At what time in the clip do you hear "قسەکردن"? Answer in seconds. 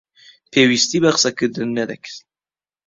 1.15-1.69